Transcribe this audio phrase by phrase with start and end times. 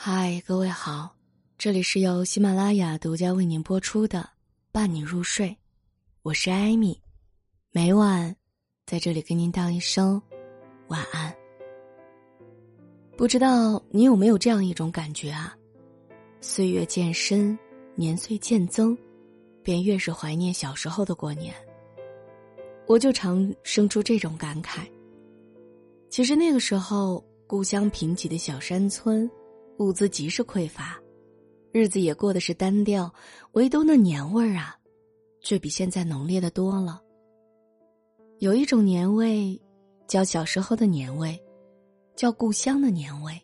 [0.00, 1.12] 嗨，各位好，
[1.58, 4.20] 这里是由喜马拉雅独家为您播出的
[4.70, 5.48] 《伴你入睡》，
[6.22, 6.96] 我是艾米，
[7.72, 8.36] 每晚
[8.86, 10.22] 在这里跟您道一声
[10.86, 11.34] 晚安。
[13.16, 15.52] 不知道你有没有这样一种感觉啊？
[16.40, 17.58] 岁月渐深，
[17.96, 18.96] 年岁渐增，
[19.64, 21.52] 便越是怀念小时候的过年。
[22.86, 24.86] 我就常生出这种感慨。
[26.08, 29.28] 其实那个时候，故乡贫瘠的小山村。
[29.78, 30.98] 物资极是匮乏，
[31.70, 33.12] 日子也过得是单调，
[33.52, 34.76] 唯独那年味儿啊，
[35.40, 37.00] 却比现在浓烈的多了。
[38.40, 39.60] 有一种年味，
[40.08, 41.40] 叫小时候的年味，
[42.16, 43.40] 叫故乡的年味。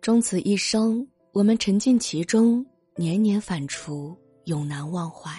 [0.00, 2.64] 终此一生，我们沉浸其中，
[2.94, 5.32] 年年反刍，永难忘怀。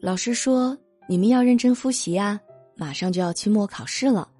[0.00, 2.40] 老师说：“你们要认真复习啊，
[2.76, 4.30] 马上就要期末考试了。”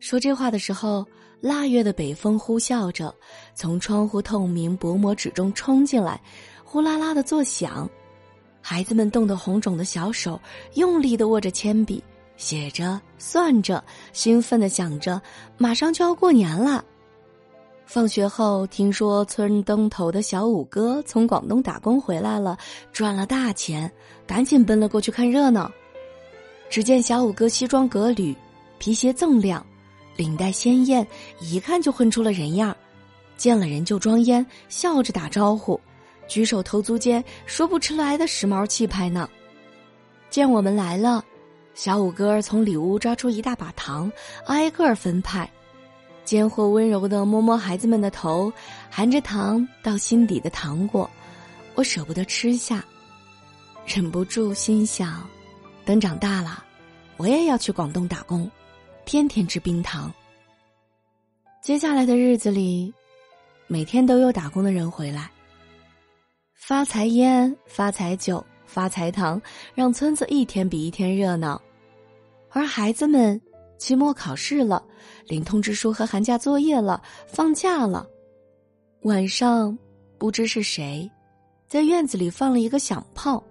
[0.00, 1.06] 说这话的时候。
[1.40, 3.14] 腊月的北风呼啸着，
[3.54, 6.20] 从窗户透明薄膜纸中冲进来，
[6.64, 7.88] 呼啦啦的作响。
[8.60, 10.40] 孩子们冻得红肿的小手，
[10.74, 12.02] 用力的握着铅笔，
[12.36, 15.20] 写着、算着，兴奋的想着，
[15.56, 16.84] 马上就要过年了。
[17.86, 22.58] 放学后，听说村东头的小五哥从广东打工回来了，
[22.92, 23.90] 赚了大钱，
[24.26, 25.70] 赶紧奔了过去看热闹。
[26.68, 28.36] 只见小五哥西装革履，
[28.78, 29.64] 皮鞋锃亮。
[30.18, 31.06] 领带鲜艳，
[31.40, 32.76] 一看就混出了人样
[33.36, 35.80] 见了人就装烟，笑着打招呼，
[36.26, 39.30] 举手投足间说不出来的时髦气派呢。
[40.28, 41.24] 见我们来了，
[41.72, 44.10] 小五哥从里屋抓出一大把糖，
[44.46, 45.48] 挨个分派，
[46.24, 48.52] 奸货温柔的摸摸孩子们的头，
[48.90, 51.08] 含着糖到心底的糖果，
[51.76, 52.84] 我舍不得吃下，
[53.86, 55.24] 忍不住心想：
[55.84, 56.64] 等长大了，
[57.18, 58.50] 我也要去广东打工。
[59.08, 60.12] 天天吃冰糖。
[61.62, 62.92] 接下来的日子里，
[63.66, 65.30] 每天都有打工的人回来，
[66.52, 69.40] 发财烟、发财酒、发财糖，
[69.74, 71.58] 让村子一天比一天热闹。
[72.50, 73.40] 而孩子们
[73.78, 74.84] 期末考试了，
[75.24, 78.06] 领通知书和寒假作业了，放假了。
[79.04, 79.76] 晚上，
[80.18, 81.10] 不知是谁，
[81.66, 83.42] 在院子里放了一个响炮，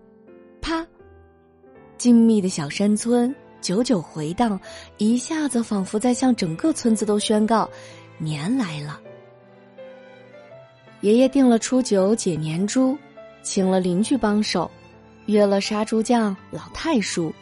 [0.62, 0.86] 啪！
[1.98, 3.36] 静谧的小山村。
[3.62, 4.60] 久久回荡，
[4.98, 7.70] 一下子仿佛在向整个村子都宣告：
[8.18, 9.00] 年来了。
[11.02, 12.98] 爷爷定了初九解年猪，
[13.44, 14.70] 请了邻居帮手，
[15.26, 17.34] 约了杀猪匠老太叔。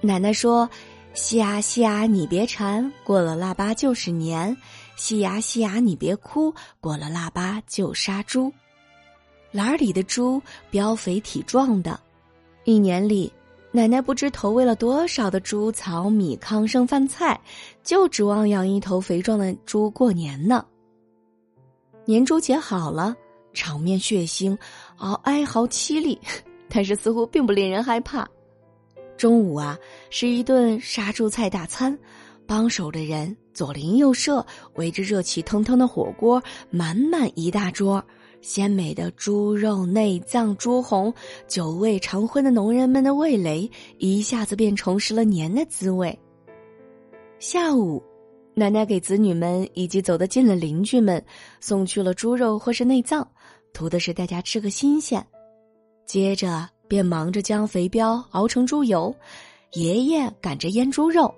[0.00, 0.68] 奶奶说
[1.14, 4.54] ：“西牙西牙你别馋，过了腊八就是年；
[4.96, 8.52] 西牙西牙你别哭，过了腊八就杀猪。
[9.50, 10.40] 栏里的猪
[10.70, 11.98] 膘肥体壮的，
[12.64, 13.32] 一年里。”
[13.70, 17.38] 奶奶不知投喂了多少的猪草、米糠、剩饭菜，
[17.82, 20.64] 就指望养一头肥壮的猪过年呢。
[22.06, 23.14] 年猪节好了，
[23.52, 24.56] 场面血腥，
[24.96, 26.18] 嗷哀嚎凄厉，
[26.70, 28.26] 但是似乎并不令人害怕。
[29.18, 31.96] 中午啊，是一顿杀猪菜大餐，
[32.46, 34.44] 帮手的人左邻右舍
[34.76, 38.02] 围着热气腾腾的火锅，满满一大桌。
[38.40, 41.12] 鲜美的猪肉、内脏、猪红，
[41.46, 46.18] 久未尝荤的农人们的味蕾一下子便重拾了年的滋味。
[47.38, 48.02] 下午，
[48.54, 51.24] 奶奶给子女们以及走得近的邻居们
[51.60, 53.26] 送去了猪肉或是内脏，
[53.72, 55.24] 图的是大家吃个新鲜。
[56.06, 59.14] 接着便忙着将肥膘熬成猪油，
[59.74, 61.32] 爷爷赶着腌猪肉。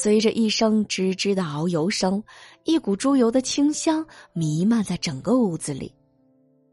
[0.00, 2.22] 随着一声吱吱的熬油声，
[2.62, 5.92] 一股猪油的清香弥漫在整个屋子里，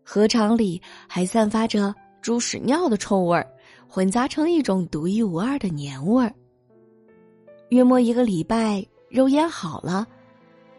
[0.03, 1.91] 河场里还散发着
[2.21, 3.47] 猪屎尿的臭味儿，
[3.89, 6.31] 混杂成一种独一无二的年味儿。
[7.69, 10.05] 约莫一个礼拜，肉腌好了，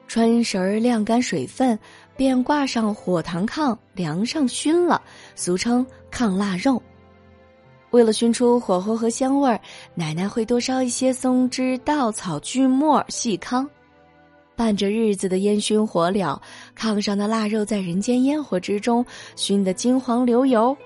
[0.07, 1.77] 穿绳儿晾干水分，
[2.17, 5.03] 便挂上火塘炕，梁上熏了，
[5.35, 6.81] 俗称炕腊肉。
[7.91, 9.61] 为了熏出火候和香味儿，
[9.95, 13.67] 奶奶会多烧一些松枝、稻草、锯末、细糠，
[14.55, 16.39] 伴着日子的烟熏火燎，
[16.77, 19.05] 炕上的腊肉在人间烟火之中
[19.37, 20.77] 熏得金黄流油，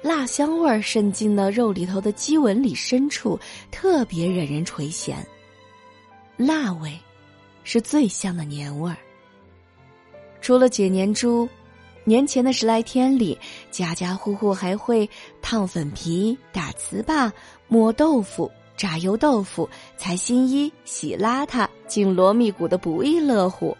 [0.00, 3.38] 辣香味儿渗进了肉里头的鸡纹里深处，
[3.70, 5.14] 特别惹人垂涎。
[6.36, 6.98] 辣味，
[7.62, 8.96] 是最香的年味儿。
[10.40, 11.48] 除了解年猪。
[12.04, 13.38] 年前的十来天里，
[13.70, 15.08] 家家户户还会
[15.40, 17.32] 烫粉皮、打糍粑、
[17.66, 23.76] 磨豆腐、炸油豆腐、裁新衣、洗邋遢、进锣密鼓的不亦乐乎。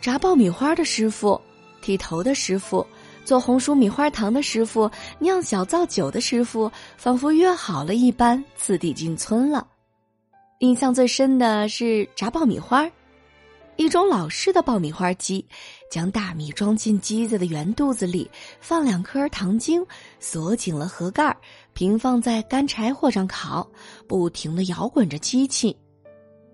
[0.00, 1.40] 炸爆米花的师傅、
[1.80, 2.86] 剃头的师傅、
[3.24, 9.66] 做红薯米花糖的师傅、酿小造酒的师傅，仿佛约好了一般，次第进村了。
[10.58, 12.86] 印象最深的是炸爆米花
[13.80, 15.42] 一种老式的爆米花机，
[15.90, 18.30] 将大米装进机子的圆肚子里，
[18.60, 19.82] 放两颗糖精，
[20.18, 21.34] 锁紧了盒盖，
[21.72, 23.66] 平放在干柴火上烤，
[24.06, 25.74] 不停的摇滚着机器。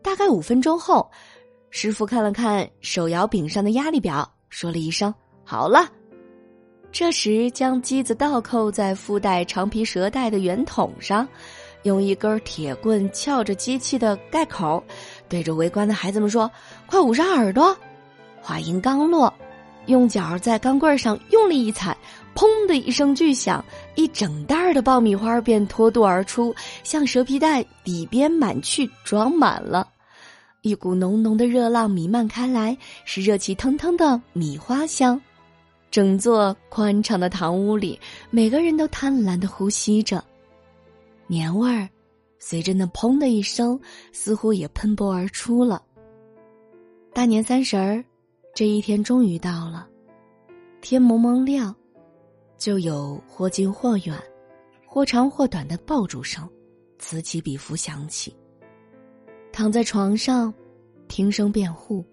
[0.05, 1.11] 大概五分钟后，
[1.70, 5.12] 师傅看了看手摇柄上的压力表，说了一声
[5.43, 5.90] “好了”。
[6.93, 11.28] 这时，将机子倒扣在附带长皮蛇带的圆筒上，
[11.82, 14.82] 用一根铁棍撬着机器的盖口，
[15.28, 16.50] 对着围观的孩子们说
[16.87, 17.77] ：“快捂上耳朵！”
[18.41, 19.33] 话音刚落，
[19.87, 21.97] 用脚在钢棍上用力一踩，
[22.35, 29.88] 砰的一声巨响，一整袋的爆米花便脱肚而出，向蛇皮袋底边满去，装满了。
[30.62, 35.21] 一股浓浓的热浪弥漫开来，是热气腾腾的米花香。
[35.91, 37.99] 整座宽敞的堂屋里，
[38.31, 40.23] 每个人都贪婪的呼吸着，
[41.27, 41.88] 年味儿
[42.38, 43.81] 随着那“砰”的一声，
[44.12, 45.81] 似乎也喷薄而出了。
[47.17, 48.05] 大年三十儿，
[48.55, 49.89] 这一天终于到了，
[50.83, 51.75] 天蒙蒙亮，
[52.59, 54.15] 就有或近或远、
[54.87, 56.47] 或长或短的爆竹声
[56.99, 58.37] 此起彼伏响起。
[59.51, 60.53] 躺在床上，
[61.09, 62.05] 听声辩护。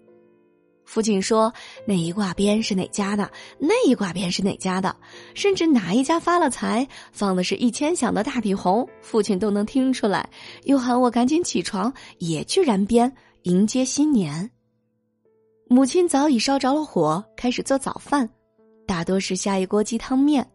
[0.86, 1.52] 父亲说
[1.86, 3.30] ：“那一挂鞭是哪家的？
[3.58, 4.96] 那一挂鞭是哪家的？
[5.34, 10.30] 甚至哪一家发了财，放的是一千响的大地红，父亲都能听出来。
[10.62, 14.50] 又喊我赶紧起床，也去燃鞭迎接新年。”
[15.74, 18.30] 母亲早已烧着了火，开始做早饭，
[18.86, 20.48] 大多是下一锅鸡汤面。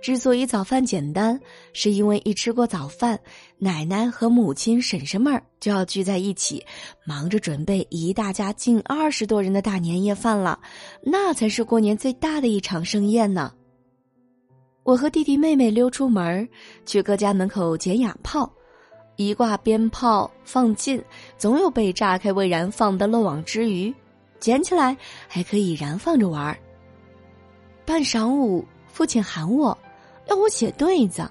[0.00, 1.38] 之所以早饭简单，
[1.74, 3.20] 是因为一吃过早饭，
[3.58, 6.64] 奶奶和母亲、婶婶们儿就要聚在一起，
[7.04, 10.58] 忙着准备一大家近二十多人的大年夜饭了，
[11.02, 13.52] 那才是过年最大的一场盛宴呢。
[14.82, 16.48] 我和弟弟妹妹溜出门
[16.86, 18.50] 去各家门口捡哑炮，
[19.16, 21.04] 一挂鞭炮放尽，
[21.36, 23.94] 总有被炸开未燃放的漏网之鱼，
[24.40, 24.96] 捡起来
[25.26, 26.58] 还可以燃放着玩儿。
[27.84, 29.76] 半晌午，父亲喊我。
[30.28, 31.28] 要我写对子。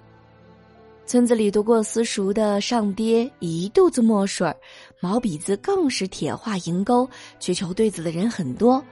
[1.05, 4.51] 村子里读过私塾的上爹一肚子墨水
[5.01, 7.07] 毛笔字更是铁画银钩，
[7.39, 8.83] 去求对子的人很多。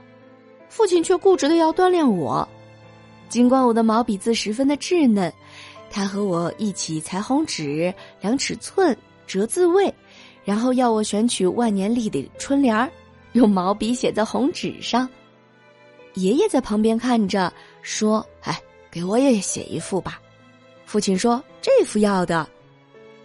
[0.68, 2.46] 父亲却固执的要锻炼我，
[3.28, 5.32] 尽管我的毛笔字十分的稚嫩，
[5.90, 8.96] 他和我一起裁红纸、量尺寸、
[9.26, 9.92] 折字位，
[10.44, 12.90] 然后要我选取万年历的春联儿，
[13.34, 15.08] 用毛笔写在红纸上。
[16.14, 17.52] 爷爷在旁边看着
[17.82, 18.60] 说：“哎。”
[18.94, 20.20] 给我也写一幅吧，
[20.86, 22.48] 父亲说：“这幅要的，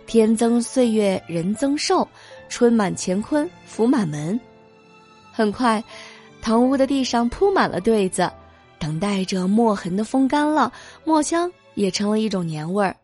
[0.08, 2.08] 天增岁月人增寿，
[2.50, 4.40] 春满乾坤福满门。”
[5.32, 5.84] 很快，
[6.42, 8.28] 堂屋的地上铺满了对子，
[8.80, 10.74] 等待着墨痕的风干了，
[11.06, 12.96] 墨香也成了一种年味儿。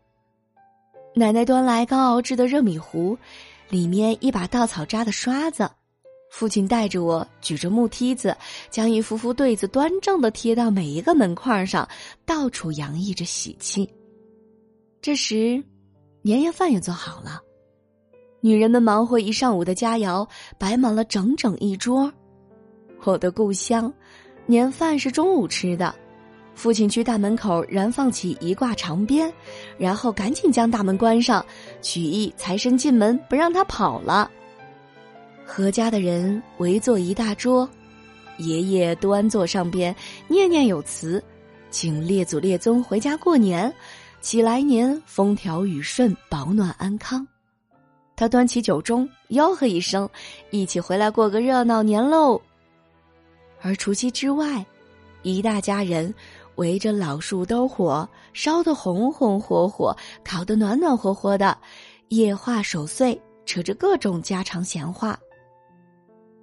[1.14, 3.16] 奶奶端来刚熬制的热米糊，
[3.70, 5.70] 里面一把稻草扎的刷子。
[6.38, 8.36] 父亲带着我，举着木梯子，
[8.70, 11.88] 将一幅幅对子端正的贴到每一个门框上，
[12.26, 13.90] 到处洋溢着喜气。
[15.02, 15.64] 这时，
[16.22, 17.42] 年夜饭也做好了，
[18.42, 20.28] 女人们忙活一上午的佳肴，
[20.58, 22.12] 摆满了整整一桌。
[23.06, 23.92] 我的故乡，
[24.46, 25.96] 年饭是中午吃的。
[26.54, 29.34] 父亲去大门口燃放起一挂长鞭，
[29.78, 31.46] 然后赶紧将大门关上，
[31.82, 34.30] 取意财神进门不让他跑了。
[35.46, 37.70] 何家的人围坐一大桌，
[38.38, 39.96] 爷爷端坐上边，
[40.28, 41.24] 念念有词，
[41.70, 43.72] 请列祖列宗回家过年，
[44.22, 47.26] 祈来年风调雨顺，保暖安康。
[48.16, 50.10] 他端起酒盅，吆喝一声
[50.50, 52.42] ：“一起回来过个热闹年喽！”
[53.62, 54.66] 而除夕之外，
[55.22, 56.14] 一大家人
[56.56, 61.56] 围着老树兜火，烧得红红火火，烤得暖暖和和的，
[62.10, 65.18] 夜话守岁，扯着各种家常闲话。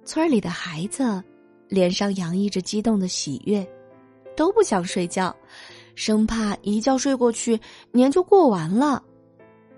[0.05, 1.23] 村里的孩子
[1.69, 3.65] 脸上洋溢着激动的喜悦，
[4.35, 5.35] 都不想睡觉，
[5.95, 7.59] 生怕一觉睡过去
[7.91, 9.01] 年就过完了。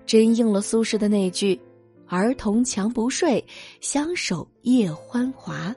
[0.04, 1.60] 真应了苏轼的那句
[2.06, 3.44] ：“儿童强不睡，
[3.80, 5.74] 相守夜欢华。”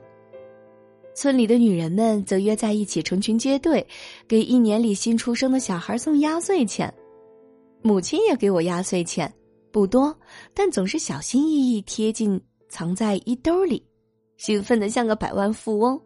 [1.15, 3.85] 村里的女人们则约在一起成群结队，
[4.27, 6.93] 给一年里新出生的小孩送压岁钱。
[7.81, 9.31] 母亲也给我压岁钱，
[9.71, 10.15] 不多，
[10.53, 13.83] 但总是小心翼翼贴进藏在衣兜里。
[14.39, 15.99] 兴奋的像个百万富翁。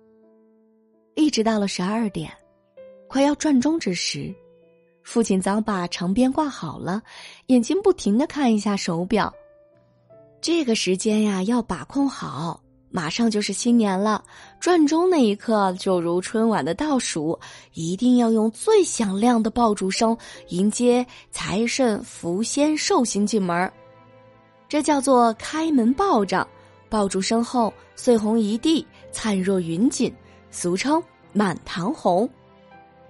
[1.13, 2.31] 一直到了十二点，
[3.07, 4.33] 快要转钟之时，
[5.03, 7.03] 父亲早把长鞭挂好了，
[7.45, 9.31] 眼睛不停的看一下手表。
[10.41, 12.59] 这个时间呀，要把控好，
[12.89, 14.23] 马上就是新年了。
[14.59, 17.39] 转钟那一刻，就如春晚的倒数，
[17.75, 23.71] 一定要用最响亮的爆竹声迎接财神、福仙、寿星进门儿
[24.67, 26.47] 这叫做开门报账。
[26.93, 30.13] 爆竹声后，碎红一地，灿若云锦，
[30.51, 32.29] 俗称满堂红。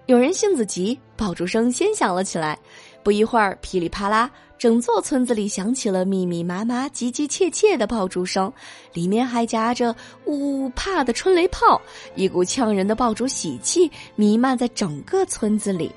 [0.05, 2.57] 有人性子急，爆竹声先响了起来。
[3.03, 8.49] 不一会儿，噼里啪啦，整座村子里响起了密密麻麻、急急切切的爆竹声，
[8.93, 11.81] 里面还夹着呜呜怕的春雷炮，
[12.15, 15.91] 一股呛人的爆竹喜气弥漫在整个村子里。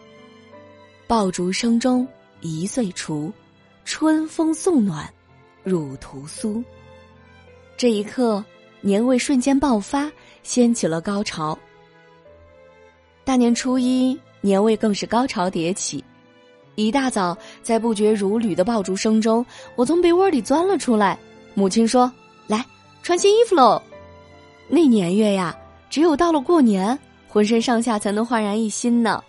[1.07, 2.05] 爆竹声中
[2.41, 3.33] 一岁除，
[3.85, 5.09] 春风送暖
[5.63, 6.61] 入屠苏。
[7.77, 8.43] 这一刻，
[8.81, 10.11] 年味瞬间爆发，
[10.43, 11.57] 掀起了高潮。
[13.23, 16.03] 大年初一，年味更是高潮迭起。
[16.75, 21.19] 一大早，在不绝如缕的爆竹声中，我从被窝里钻了出来。
[21.53, 22.11] 母亲说
[22.49, 22.65] ：“来，
[23.03, 23.81] 穿新衣服喽。”
[24.69, 25.55] 那年月呀，
[25.91, 29.23] 只有到了过年，浑身上下才能焕然一新呢。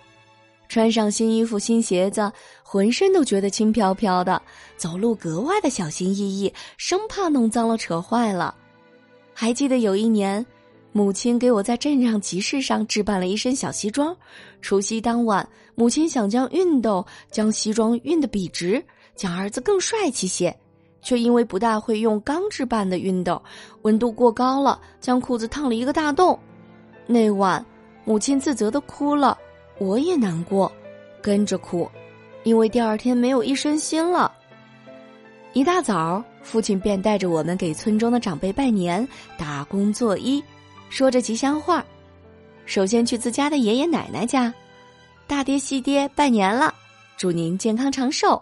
[0.67, 2.31] 穿上新衣服、新鞋子，
[2.63, 4.41] 浑身都觉得轻飘飘的，
[4.75, 8.53] 走路格外的小心翼翼，生怕弄脏了、扯坏了。
[9.33, 10.45] 还记得有一年。
[10.93, 14.15] 母亲给我在镇上集市上置办了一身小西装。
[14.61, 18.83] 除夕当晚，母亲想将熨斗将西装熨得笔直，
[19.15, 20.57] 将儿子更帅气些，
[21.03, 23.39] 却因为不大会用钢制办的熨斗，
[23.83, 26.39] 温度过高了，将裤子烫了一个大洞。
[27.05, 27.63] 那晚，
[28.03, 29.37] 母亲自责的哭了，
[29.79, 30.71] 我也难过，
[31.21, 31.89] 跟着哭，
[32.43, 34.33] 因为第二天没有一身新了。
[35.53, 39.07] 一大早，父亲便带着我们给村中的长辈拜年，
[39.37, 40.43] 打工作揖。
[40.89, 41.85] 说着吉祥话，
[42.65, 44.53] 首先去自家的爷爷奶奶家，
[45.25, 46.73] 大爹细爹拜年了，
[47.17, 48.41] 祝您健康长寿。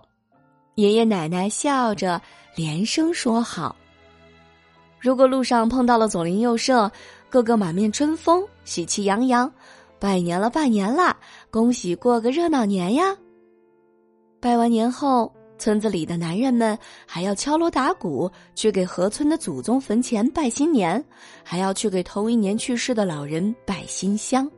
[0.75, 2.21] 爷爷奶奶笑着
[2.55, 3.75] 连声说好。
[4.99, 6.91] 如果路上碰到了左邻右舍，
[7.29, 9.51] 个个满面春风，喜气洋洋，
[9.99, 11.17] 拜年了，拜年啦，
[11.49, 13.15] 恭喜过个热闹年呀。
[14.39, 15.31] 拜完年后。
[15.57, 21.01] 村子里的男人们还要敲锣打鼓去给河村的祖宗坟前拜新年，
[21.45, 24.51] 还要去给同一年去世的老人拜新香。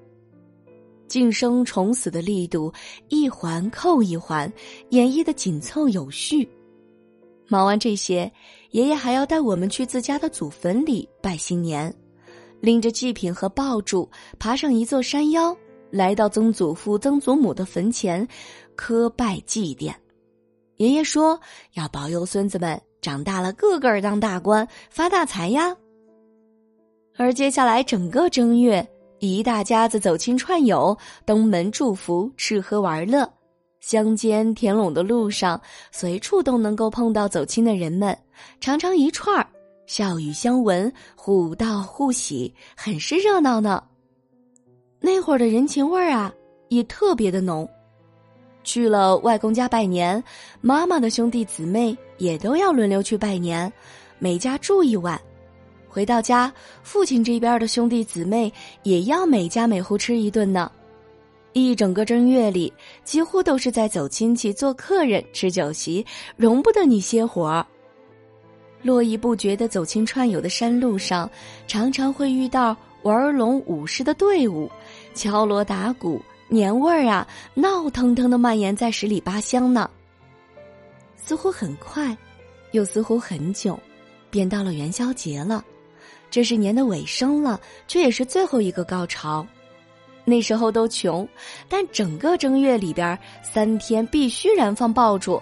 [1.07, 2.73] 晋生重死的力度
[3.09, 4.51] 一环扣一环，
[4.89, 6.49] 演绎的紧凑有序。
[7.47, 8.29] 忙完这些，
[8.71, 11.93] 爷爷还要带我们去自家的祖坟里拜新年，
[12.59, 14.09] 拎着祭品和爆竹，
[14.39, 15.55] 爬上一座山腰，
[15.91, 18.27] 来到曾祖父、曾祖母的坟前，
[18.75, 19.93] 磕拜祭奠。
[20.77, 21.39] 爷爷说
[21.73, 25.75] ：“要保佑孙子们长大了，个个当大官，发大财呀。”
[27.17, 28.87] 而接下来整个正月，
[29.19, 30.95] 一大家子走亲串友，
[31.25, 33.27] 登门祝福，吃喝玩乐。
[33.79, 35.59] 乡间田垄的路上，
[35.91, 38.15] 随处都能够碰到走亲的人们，
[38.59, 39.47] 常常一串儿，
[39.87, 43.81] 笑语相闻，互道互喜，很是热闹呢。
[44.99, 46.31] 那会儿的人情味儿啊，
[46.67, 47.67] 也特别的浓。
[48.65, 50.21] 去了外公家拜年，
[50.59, 53.71] 妈妈的兄弟姊妹也都要轮流去拜年，
[54.19, 55.19] 每家住一晚。
[55.87, 56.53] 回到家，
[56.83, 58.51] 父亲这边的兄弟姊妹
[58.83, 60.69] 也要每家每户吃一顿呢。
[61.53, 62.71] 一整个正月里，
[63.05, 67.65] 几乎都是在走亲戚、做客人、吃酒席，容不得你歇会儿。
[68.81, 71.29] 络绎不绝的走亲串友的山路上，
[71.67, 74.69] 常常会遇到玩龙舞狮的队伍，
[75.13, 76.21] 敲锣打鼓。
[76.49, 79.89] 年味儿啊，闹腾腾的蔓延在十里八乡呢。
[81.17, 82.15] 似乎很快，
[82.71, 83.77] 又似乎很久，
[84.29, 85.65] 便到了元宵节了。
[86.31, 89.45] 这是年的尾声了，却也是最后一个高潮。
[90.23, 91.27] 那时候都穷，
[91.67, 95.41] 但整个正月里边三天必须燃放爆竹，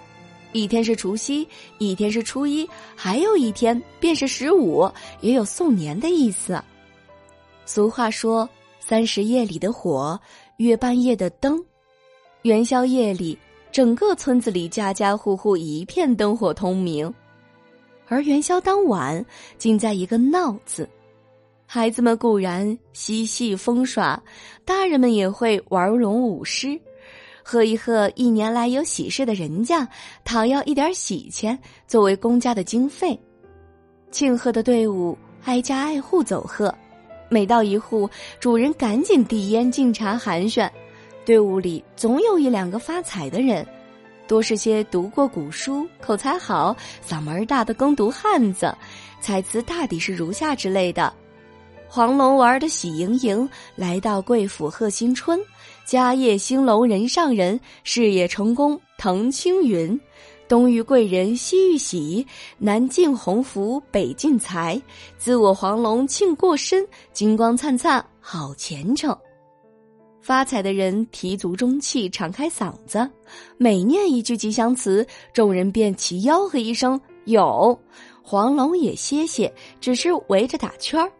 [0.56, 1.46] 一天是除夕，
[1.78, 6.58] 一天是初一，还有一天便是十五，也有送年的意思。
[7.66, 8.48] 俗话说
[8.80, 10.18] ：“三十夜里的火。”
[10.56, 11.62] 月半夜的灯，
[12.40, 13.38] 元宵夜里，
[13.70, 17.12] 整个村子里家家户户一片灯火通明。
[18.08, 19.22] 而元宵当晚，
[19.58, 20.88] 竟在一个“闹”字。
[21.66, 24.18] 孩子们固然嬉戏疯耍，
[24.64, 26.80] 大人们也会玩龙舞狮，
[27.48, 29.86] 贺一贺一年来有喜事的人家，
[30.24, 33.16] 讨要一点喜钱作为公家的经费。
[34.10, 36.74] 庆贺的队伍挨家挨户走贺。
[37.28, 38.10] 每到一户，
[38.40, 40.68] 主人赶紧递烟敬茶寒暄，
[41.24, 43.64] 队伍里总有一两个发财的人，
[44.26, 46.76] 多是些读过古书、口才好、
[47.06, 48.76] 嗓门大的耕读汉子，
[49.20, 51.14] 彩词大抵是如下之类的：
[51.96, 55.40] 黄龙玩的喜盈盈，来到贵府贺新春，
[55.86, 59.98] 家业兴隆人上人，事业成功腾青云。
[60.46, 62.26] 东遇贵人西遇喜，
[62.58, 64.78] 南进鸿福北进财，
[65.16, 69.16] 自我黄龙庆过身，金光灿灿好前程。
[70.20, 73.10] 发财的人提足中气，敞开嗓子，
[73.56, 77.80] 每念一句吉祥词，众人便齐吆喝一声“有”，
[78.22, 79.50] 黄龙也歇歇，
[79.80, 81.10] 只是围着打圈儿。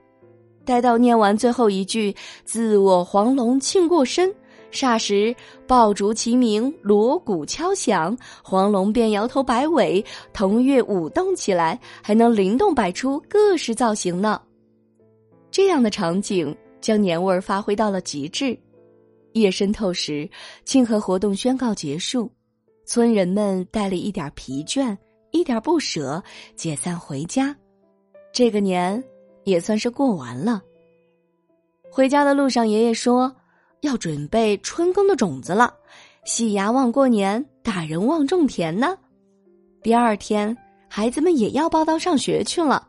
[0.66, 4.30] 待到念完最后一句“自我黄龙庆过身”，
[4.72, 5.34] 霎时
[5.66, 14.42] 爆竹齐鸣，锣鼓敲响，黄龙便摇头摆尾，腾跃舞动起来，还能灵动摆出各式造型呢。
[15.52, 18.58] 这样的场景将年味儿发挥到了极致。
[19.32, 20.28] 夜深透时，
[20.64, 22.30] 庆贺活动宣告结束，
[22.84, 24.96] 村人们带了一点疲倦，
[25.30, 26.22] 一点不舍，
[26.56, 27.54] 解散回家。
[28.32, 29.02] 这个年
[29.46, 30.60] 也算是过完了。
[31.88, 33.34] 回家的路上，爷爷说
[33.80, 35.72] 要准备春耕的种子了，
[36.24, 38.98] 细芽望过年，大人望种田呢。
[39.82, 40.54] 第二天，
[40.88, 42.88] 孩子们也要报到上学去了。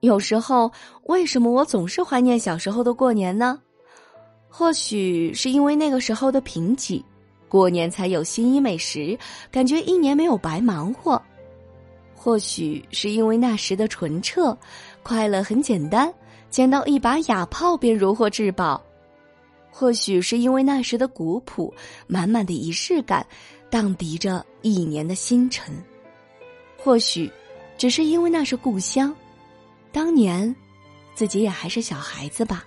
[0.00, 0.72] 有时候，
[1.04, 3.60] 为什么我总是怀念小时候的过年呢？
[4.48, 7.02] 或许是因为那个时候的贫瘠，
[7.46, 9.18] 过年才有新衣美食，
[9.50, 11.20] 感觉一年没有白忙活；
[12.14, 14.56] 或许是因为那时的纯澈，
[15.08, 16.12] 快乐很简单，
[16.50, 18.78] 捡到一把哑炮便如获至宝；
[19.70, 21.72] 或许是因为那时的古朴，
[22.06, 23.26] 满满的仪式感，
[23.70, 25.72] 荡涤着一年的星辰；
[26.76, 27.32] 或许，
[27.78, 29.16] 只是因为那是故乡，
[29.92, 30.54] 当年，
[31.14, 32.62] 自己也还是小孩子吧。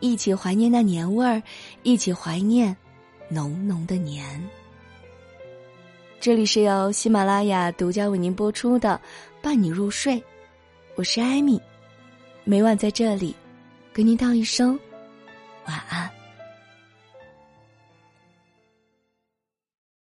[0.00, 1.40] 一起怀念那年味儿，
[1.84, 2.76] 一起怀念
[3.28, 4.42] 浓浓的年。
[6.18, 9.00] 这里是由喜马拉雅独家为您播出的
[9.40, 10.16] 《伴你入睡》，
[10.94, 11.58] 我是艾米，
[12.44, 13.34] 每晚在这里
[13.94, 14.78] 跟您道一声
[15.64, 16.21] 晚安。